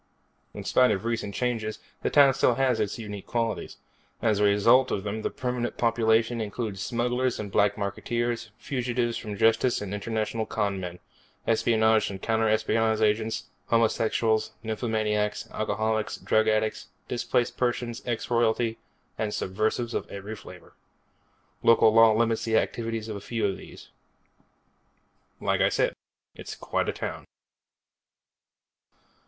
In 0.55 0.63
spite 0.63 0.89
of 0.89 1.05
recent 1.05 1.35
changes, 1.35 1.77
the 2.01 2.09
town 2.09 2.33
still 2.33 2.55
has 2.55 2.79
its 2.79 2.97
unique 2.97 3.27
qualities. 3.27 3.77
As 4.19 4.39
a 4.39 4.43
result 4.45 4.89
of 4.89 5.03
them 5.03 5.21
the 5.21 5.29
permanent 5.29 5.77
population 5.77 6.41
includes 6.41 6.81
smugglers 6.81 7.39
and 7.39 7.51
black 7.51 7.75
marketeers, 7.75 8.49
fugitives 8.57 9.15
from 9.15 9.37
justice 9.37 9.79
and 9.79 9.93
international 9.93 10.47
con 10.47 10.79
men, 10.79 10.97
espionage 11.45 12.09
and 12.09 12.19
counter 12.19 12.49
espionage 12.49 12.99
agents, 12.99 13.43
homosexuals, 13.67 14.53
nymphomaniacs, 14.63 15.47
alcoholics, 15.51 16.17
drug 16.17 16.47
addicts, 16.47 16.87
displaced 17.07 17.55
persons, 17.55 18.01
ex 18.03 18.27
royalty, 18.31 18.79
and 19.19 19.35
subversives 19.35 19.93
of 19.93 20.09
every 20.09 20.35
flavor. 20.35 20.73
Local 21.61 21.93
law 21.93 22.11
limits 22.17 22.43
the 22.43 22.57
activities 22.57 23.07
of 23.07 23.23
few 23.23 23.45
of 23.45 23.55
these. 23.57 23.89
Like 25.39 25.61
I 25.61 25.69
said, 25.69 25.93
it's 26.33 26.55
quite 26.55 26.89
a 26.89 26.91
town. 26.91 27.25